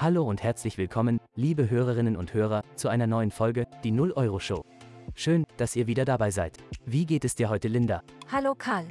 [0.00, 4.38] Hallo und herzlich willkommen, liebe Hörerinnen und Hörer, zu einer neuen Folge, die 0 Euro
[4.38, 4.64] Show.
[5.14, 6.56] Schön, dass ihr wieder dabei seid.
[6.86, 8.02] Wie geht es dir heute, Linda?
[8.32, 8.86] Hallo Karl.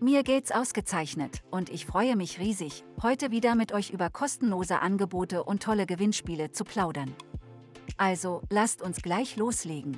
[0.00, 5.44] Mir geht's ausgezeichnet und ich freue mich riesig, heute wieder mit euch über kostenlose Angebote
[5.44, 7.14] und tolle Gewinnspiele zu plaudern.
[7.96, 9.96] Also, lasst uns gleich loslegen.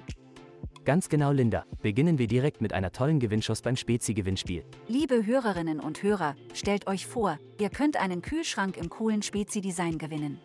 [0.88, 1.66] Ganz genau, Linda.
[1.82, 4.64] Beginnen wir direkt mit einer tollen Gewinnschuss beim Spezi-Gewinnspiel.
[4.88, 10.40] Liebe Hörerinnen und Hörer, stellt euch vor, ihr könnt einen Kühlschrank im coolen Spezi-Design gewinnen.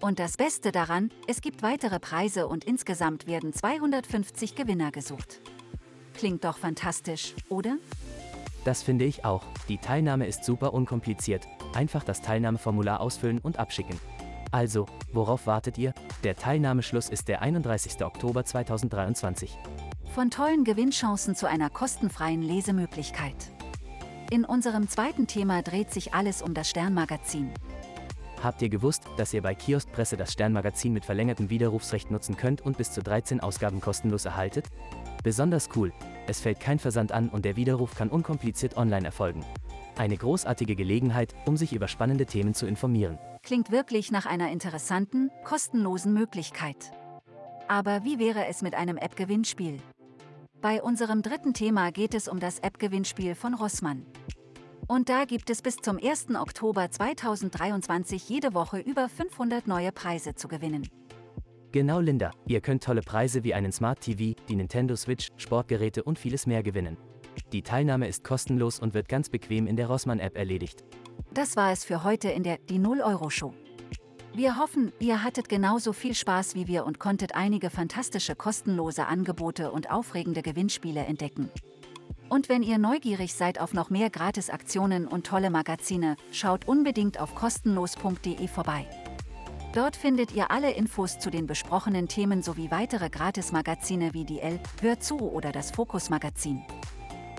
[0.00, 5.40] Und das Beste daran, es gibt weitere Preise und insgesamt werden 250 Gewinner gesucht.
[6.14, 7.76] Klingt doch fantastisch, oder?
[8.64, 9.44] Das finde ich auch.
[9.68, 11.46] Die Teilnahme ist super unkompliziert.
[11.72, 13.96] Einfach das Teilnahmeformular ausfüllen und abschicken.
[14.50, 15.94] Also, worauf wartet ihr?
[16.24, 18.04] Der Teilnahmeschluss ist der 31.
[18.04, 19.58] Oktober 2023.
[20.14, 23.34] Von tollen Gewinnchancen zu einer kostenfreien Lesemöglichkeit.
[24.30, 27.50] In unserem zweiten Thema dreht sich alles um das Sternmagazin.
[28.40, 32.76] Habt ihr gewusst, dass ihr bei Kioskpresse das Sternmagazin mit verlängertem Widerrufsrecht nutzen könnt und
[32.76, 34.66] bis zu 13 Ausgaben kostenlos erhaltet?
[35.22, 35.92] Besonders cool,
[36.26, 39.44] es fällt kein Versand an und der Widerruf kann unkompliziert online erfolgen.
[39.96, 43.18] Eine großartige Gelegenheit, um sich über spannende Themen zu informieren.
[43.42, 46.92] Klingt wirklich nach einer interessanten, kostenlosen Möglichkeit.
[47.68, 49.78] Aber wie wäre es mit einem App-Gewinnspiel?
[50.60, 54.04] Bei unserem dritten Thema geht es um das App-Gewinnspiel von Rossmann.
[54.88, 56.34] Und da gibt es bis zum 1.
[56.34, 60.88] Oktober 2023 jede Woche über 500 neue Preise zu gewinnen.
[61.72, 62.32] Genau, Linda.
[62.46, 66.62] Ihr könnt tolle Preise wie einen Smart TV, die Nintendo Switch, Sportgeräte und vieles mehr
[66.62, 66.98] gewinnen.
[67.52, 70.84] Die Teilnahme ist kostenlos und wird ganz bequem in der Rossmann-App erledigt.
[71.32, 73.54] Das war es für heute in der Die 0-Euro-Show.
[74.34, 79.72] Wir hoffen, ihr hattet genauso viel Spaß wie wir und konntet einige fantastische kostenlose Angebote
[79.72, 81.50] und aufregende Gewinnspiele entdecken.
[82.28, 87.34] Und wenn ihr neugierig seid auf noch mehr Gratisaktionen und tolle Magazine, schaut unbedingt auf
[87.34, 88.86] kostenlos.de vorbei.
[89.72, 94.60] Dort findet ihr alle Infos zu den besprochenen Themen sowie weitere Gratismagazine wie die L,
[94.82, 96.62] Hör zu oder das Fokus Magazin.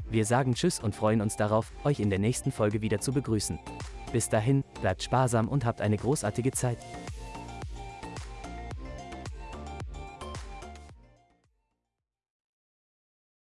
[0.09, 3.59] Wir sagen Tschüss und freuen uns darauf, euch in der nächsten Folge wieder zu begrüßen.
[4.11, 6.79] Bis dahin, bleibt sparsam und habt eine großartige Zeit.